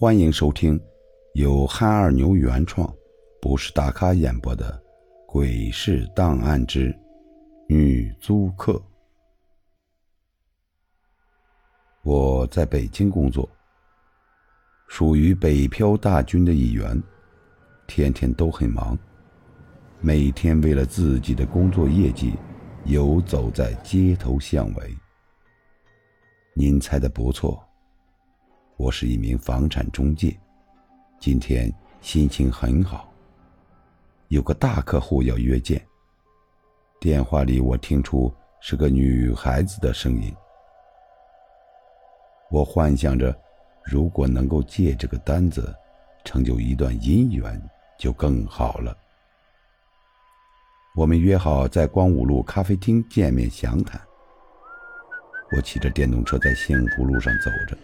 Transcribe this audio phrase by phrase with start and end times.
[0.00, 0.80] 欢迎收听
[1.34, 2.90] 由憨二牛原创、
[3.38, 4.72] 不是大咖演播的
[5.26, 6.98] 《鬼市档案之
[7.68, 8.72] 女租客》。
[12.00, 13.46] 我在北京工作，
[14.88, 16.98] 属于北漂大军的一员，
[17.86, 18.98] 天天都很忙，
[20.00, 22.32] 每天为了自己的工作业绩，
[22.86, 24.96] 游走在街头巷尾。
[26.54, 27.62] 您猜的不错。
[28.80, 30.34] 我是一名房产中介，
[31.18, 33.12] 今天心情很好。
[34.28, 35.86] 有个大客户要约见。
[36.98, 40.34] 电话里我听出是个女孩子的声音。
[42.50, 43.38] 我幻想着，
[43.84, 45.76] 如果能够借这个单子，
[46.24, 47.62] 成就一段姻缘，
[47.98, 48.96] 就更好了。
[50.96, 54.00] 我们约好在光武路咖啡厅见面详谈。
[55.54, 57.76] 我骑着电动车在幸福路上走着。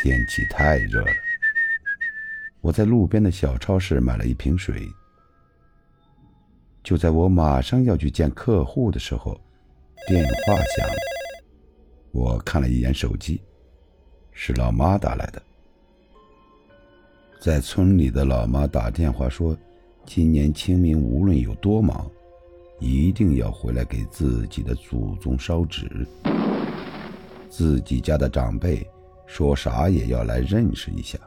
[0.00, 1.12] 天气太热了，
[2.60, 4.88] 我在路边的小超市买了一瓶水。
[6.84, 9.38] 就在我马上要去见客户的时候，
[10.06, 10.94] 电话响了。
[12.12, 13.42] 我看了一眼手机，
[14.30, 15.42] 是老妈打来的。
[17.40, 19.58] 在村里的老妈打电话说，
[20.06, 22.08] 今年清明无论有多忙，
[22.78, 26.06] 一定要回来给自己的祖宗烧纸。
[27.50, 28.88] 自己家的长辈。
[29.28, 31.18] 说啥也要来认识一下，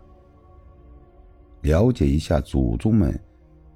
[1.62, 3.18] 了解一下祖宗们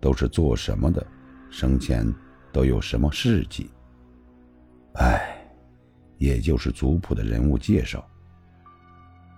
[0.01, 1.05] 都是做什么的，
[1.51, 2.11] 生前
[2.51, 3.69] 都有什么事迹。
[4.95, 5.47] 哎，
[6.17, 8.03] 也就是族谱的人物介绍。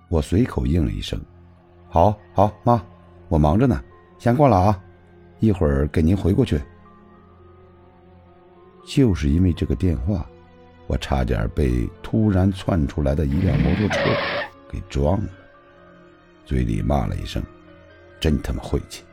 [0.08, 1.20] 我随口应了一声
[1.92, 2.82] ：“好，好，妈，
[3.28, 3.84] 我忙着呢，
[4.18, 4.82] 先挂了啊，
[5.40, 6.62] 一会儿给您回过去。”
[8.88, 10.26] 就是因为这个电话，
[10.88, 14.00] 我差点被突然窜出来的一辆摩托车。
[14.70, 15.30] 给撞了，
[16.46, 17.42] 嘴里骂了一声
[18.19, 19.03] ：“真他妈晦气！”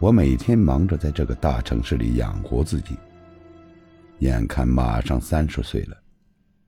[0.00, 2.96] 我每天忙着在这个大城市里养活自己，
[4.18, 5.96] 眼看马上三十岁了，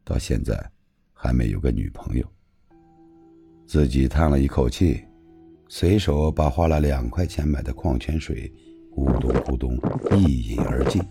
[0.05, 0.59] 到现在
[1.13, 2.27] 还没有个女朋友。
[3.67, 5.05] 自己叹了一口气，
[5.69, 8.51] 随手把花了两块钱买的矿泉水
[8.95, 9.77] 咕咚咕咚
[10.19, 11.03] 一饮而尽，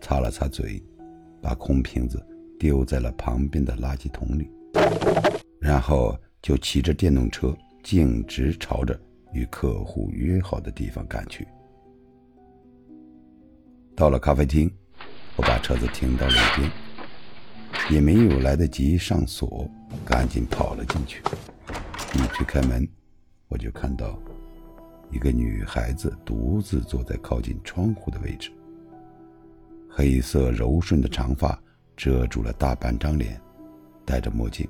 [0.00, 0.82] 擦了擦嘴，
[1.42, 2.24] 把空瓶子
[2.58, 4.50] 丢在了旁边的垃圾桶里。
[5.60, 8.98] 然后就骑着电动车径直朝着
[9.32, 11.46] 与客户约好的地方赶去。
[13.94, 14.70] 到了咖啡厅，
[15.36, 16.70] 我把车子停到路边，
[17.90, 19.70] 也没有来得及上锁，
[20.04, 21.22] 赶紧跑了进去。
[22.14, 22.88] 一推开门，
[23.48, 24.18] 我就看到
[25.10, 28.50] 一个女孩子独自坐在靠近窗户的位置，
[29.88, 31.60] 黑色柔顺的长发
[31.96, 33.40] 遮住了大半张脸。
[34.10, 34.68] 戴着墨镜，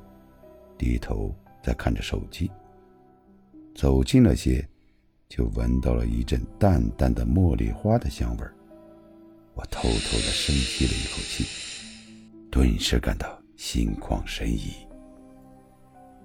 [0.77, 2.51] 低头在看着手机。
[3.75, 4.69] 走近了些，
[5.31, 8.55] 就闻到了一阵淡淡的茉莉花的香味儿。
[9.55, 11.47] 我偷偷的深吸了一口气，
[12.51, 14.75] 顿时感到心旷神怡。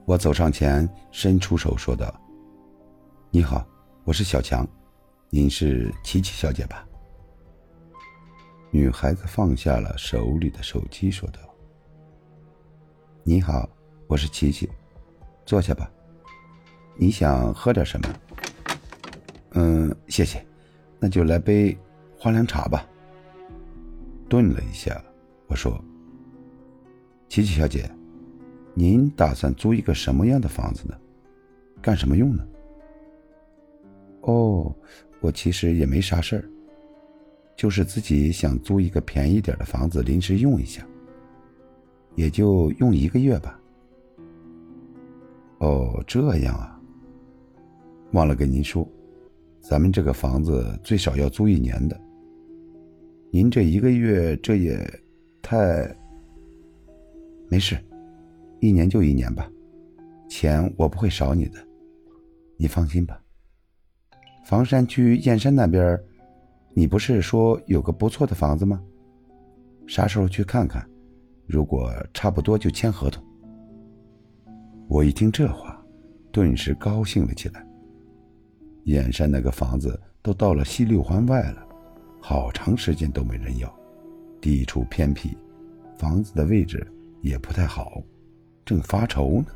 [0.03, 2.13] 我走上前，伸出手说道
[3.31, 3.65] ：“你好，
[4.03, 4.67] 我是小强，
[5.29, 6.85] 您是琪琪小姐吧？”
[8.71, 11.39] 女孩子放下了手里的手机，说道。
[13.27, 13.67] 你好，
[14.05, 14.69] 我是琪琪，
[15.47, 15.91] 坐下吧。
[16.95, 18.19] 你想喝点什么？
[19.53, 20.45] 嗯，谢谢，
[20.99, 21.75] 那就来杯
[22.19, 22.87] 花凉茶吧。
[24.29, 25.03] 顿了一下，
[25.47, 25.83] 我说
[27.27, 27.89] ：“琪琪小姐，
[28.75, 30.95] 您打算租一个什么样的房子呢？
[31.81, 32.47] 干什么用呢？”
[34.21, 34.71] 哦，
[35.19, 36.45] 我其实也没啥事儿，
[37.55, 40.85] 就是自己想租一个便宜点的房子临时用一下。
[42.15, 43.59] 也就用一个月吧。
[45.59, 46.79] 哦，这样啊。
[48.11, 48.87] 忘了跟您说，
[49.59, 51.99] 咱们这个房子最少要租一年的。
[53.31, 54.79] 您这一个月，这也
[55.41, 55.93] 太……
[57.49, 57.77] 没事，
[58.61, 59.51] 一年就一年吧，
[60.29, 61.59] 钱我不会少你的，
[62.57, 63.21] 你放心吧。
[64.45, 65.99] 房山区燕山那边，
[66.73, 68.81] 你不是说有个不错的房子吗？
[69.87, 70.87] 啥时候去看看？
[71.47, 73.23] 如果差不多就签合同。
[74.87, 75.83] 我一听这话，
[76.31, 77.65] 顿时高兴了起来。
[78.85, 81.65] 燕山那个房子都到了西六环外了，
[82.21, 83.73] 好长时间都没人要，
[84.39, 85.35] 地处偏僻，
[85.97, 86.85] 房子的位置
[87.21, 88.01] 也不太好，
[88.63, 89.47] 正发愁呢。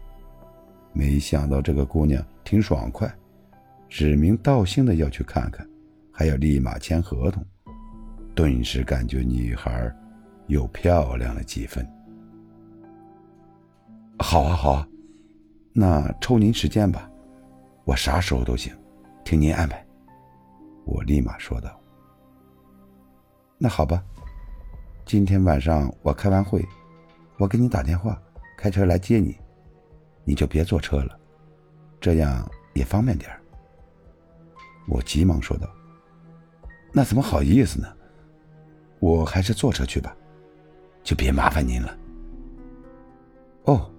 [0.93, 3.11] 没想到这个姑娘挺爽快，
[3.87, 5.67] 指名道姓的要去看看，
[6.11, 7.45] 还要立马签合同，
[8.33, 9.95] 顿时感觉女孩。
[10.49, 11.87] 又漂亮了几分。
[14.17, 14.87] 好啊，好啊，
[15.71, 17.09] 那抽您时间吧，
[17.85, 18.75] 我啥时候都行，
[19.23, 19.85] 听您安排。
[20.85, 21.79] 我立马说道。
[23.59, 24.03] 那好吧，
[25.05, 26.65] 今天晚上我开完会，
[27.37, 28.19] 我给你打电话，
[28.57, 29.37] 开车来接你，
[30.25, 31.17] 你就别坐车了，
[32.01, 33.29] 这样也方便点
[34.87, 35.69] 我急忙说道
[36.91, 37.87] ：“那怎么好意思呢？
[38.99, 40.15] 我还是坐车去吧，
[41.09, 41.97] 就别麻烦您了。”
[43.65, 43.89] 哦，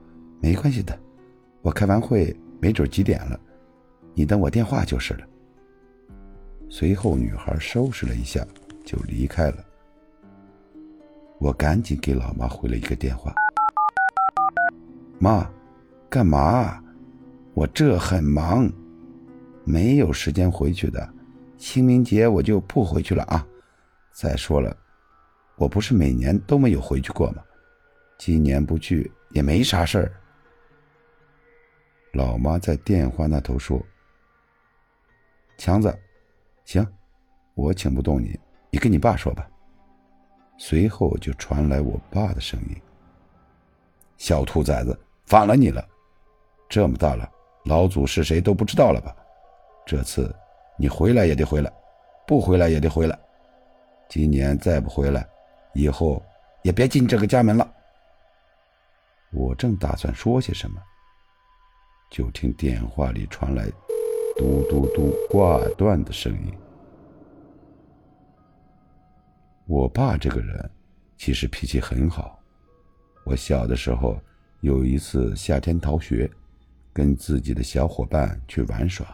[0.41, 0.97] 没关系的，
[1.61, 3.41] 我开完会没准几点了，
[4.15, 5.27] 你等我电话就是了。
[6.69, 8.47] 随后，女孩收拾了一下。
[8.83, 9.65] 就离开了。
[11.39, 13.33] 我赶紧给老妈回了一个电话
[15.21, 15.49] ：“妈，
[16.09, 16.83] 干嘛？
[17.55, 18.69] 我这很忙，
[19.65, 21.09] 没有时间回去的。
[21.57, 23.47] 清明节我就不回去了啊！
[24.13, 24.77] 再说了，
[25.61, 27.45] 我不是每年都没有回去过吗？
[28.17, 30.13] 今年不去也没啥事儿。”
[32.15, 33.79] 老妈在电话那头说
[35.59, 35.95] ：“强子，
[36.65, 36.87] 行，
[37.55, 38.41] 我请不动你。”
[38.73, 39.47] 你跟你爸说吧。
[40.57, 42.77] 随后就传来我爸的声音
[44.17, 45.87] ：“小兔崽子，反了你了！
[46.71, 47.31] 这么大了，
[47.67, 49.15] 老祖是谁都不知道了吧？
[49.85, 50.35] 这次
[50.79, 51.71] 你回来也得回来，
[52.27, 53.19] 不回来也得回来。
[54.09, 55.29] 今年再不回来，
[55.75, 56.23] 以后
[56.63, 57.75] 也别进这个家门了。”
[59.33, 60.81] 我正打算说些什么，
[62.11, 63.71] 就听电话里传来
[64.37, 66.53] “嘟嘟嘟”挂断的声音。
[69.67, 70.69] 我爸这个人
[71.17, 72.43] 其实脾气很好。
[73.25, 74.21] 我小的时候
[74.63, 76.29] 有一次夏天逃学，
[76.93, 79.07] 跟自己的小伙伴去玩耍，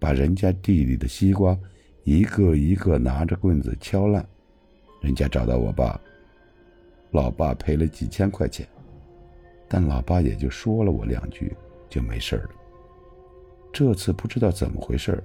[0.00, 1.56] 把人家地里的西瓜
[2.02, 4.28] 一个一个拿着棍子敲烂，
[5.00, 6.00] 人家找到我爸，
[7.10, 8.66] 老爸赔了几千块钱，
[9.68, 11.56] 但老爸也就说了我两句
[11.88, 12.50] 就没事了。
[13.72, 15.22] 这次不知道怎么回事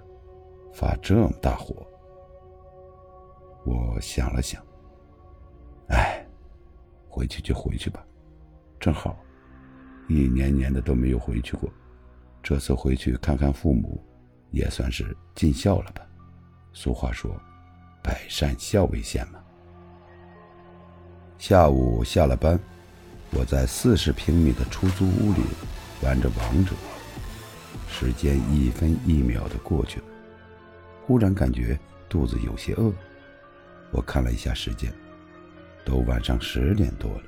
[0.73, 1.75] 发这么大火。
[3.65, 4.61] 我想了想，
[5.87, 6.25] 哎，
[7.07, 8.05] 回去就回去吧，
[8.79, 9.17] 正好，
[10.09, 11.71] 一年年的都没有回去过，
[12.43, 14.03] 这次回去看看父母，
[14.51, 16.05] 也算是尽孝了吧。
[16.73, 17.33] 俗话说，
[18.03, 19.41] 百善孝为先嘛。
[21.37, 22.57] 下午下了班，
[23.31, 25.41] 我在四十平米的出租屋里
[26.01, 26.71] 玩着王者，
[27.89, 30.05] 时间一分一秒的过去了，
[31.05, 31.77] 忽然感觉
[32.07, 32.93] 肚子有些饿。
[33.91, 34.91] 我看了一下时间，
[35.83, 37.23] 都晚上十点多了，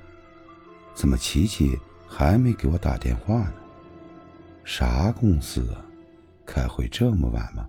[0.93, 3.53] 怎么琪琪还没给我打电话呢？
[4.63, 5.85] 啥公司啊？
[6.45, 7.67] 开会这么晚吗？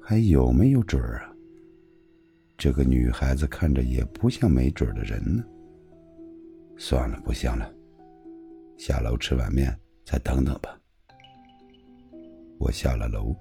[0.00, 1.31] 还有没有准儿啊？
[2.56, 5.44] 这个女孩子看着也不像没准的人呢。
[6.76, 7.72] 算了，不想了，
[8.76, 10.78] 下楼吃碗面，再等等吧。
[12.58, 13.34] 我下了楼，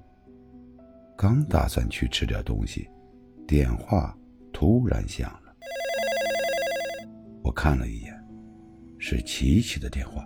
[1.18, 2.90] 刚打算去吃点东西，
[3.48, 4.18] 电话。
[4.54, 5.56] 突然响了，
[7.42, 8.13] 我看了一眼，
[9.00, 10.24] 是琪琪的电话。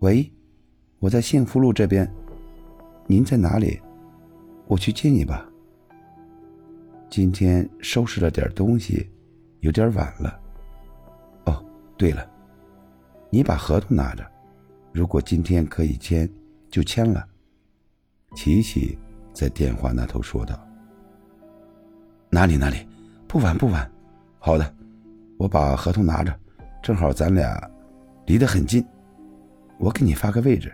[0.00, 0.30] 喂，
[0.98, 2.08] 我在幸福路这边，
[3.06, 3.80] 您在哪里？
[4.68, 5.50] 我去接你吧。
[7.08, 9.08] 今天收拾了点东西，
[9.60, 10.40] 有点晚了。
[11.46, 11.64] 哦，
[11.96, 12.28] 对了，
[13.30, 14.26] 你把合同拿着，
[14.92, 16.28] 如果今天可以签，
[16.68, 17.24] 就签了。
[18.34, 18.98] 琪琪
[19.32, 20.58] 在电话那头说道。
[22.30, 22.84] 哪里哪里，
[23.28, 23.88] 不晚不晚，
[24.40, 24.74] 好的，
[25.38, 26.36] 我把合同拿着，
[26.82, 27.70] 正好咱俩
[28.26, 28.84] 离得很近，
[29.78, 30.72] 我给你发个位置。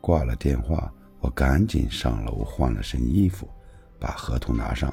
[0.00, 0.90] 挂了电话，
[1.20, 3.46] 我赶紧上楼换了身衣服，
[4.02, 4.92] 把合同拿上，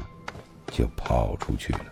[0.68, 1.86] 就跑出去了。